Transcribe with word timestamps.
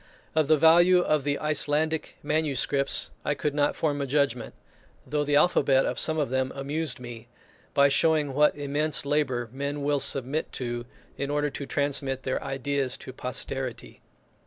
Of 0.33 0.47
the 0.47 0.57
value 0.57 1.01
of 1.01 1.23
the 1.23 1.37
Icelandic 1.37 2.17
manuscripts 2.23 3.11
I 3.23 3.35
could 3.35 3.53
not 3.53 3.75
form 3.75 4.01
a 4.01 4.07
judgment, 4.07 4.55
though 5.05 5.23
the 5.23 5.35
alphabet 5.35 5.85
of 5.85 5.99
some 5.99 6.17
of 6.17 6.31
them 6.31 6.51
amused 6.55 6.99
me, 6.99 7.27
by 7.75 7.87
showing 7.87 8.33
what 8.33 8.57
immense 8.57 9.05
labour 9.05 9.47
men 9.51 9.83
will 9.83 9.99
submit 9.99 10.51
to, 10.53 10.87
in 11.19 11.29
order 11.29 11.51
to 11.51 11.67
transmit 11.67 12.23
their 12.23 12.43
ideas 12.43 12.97
to 12.97 13.13
posterity. 13.13 14.01